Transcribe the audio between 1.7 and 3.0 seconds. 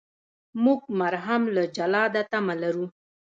جلاده تمه لرو.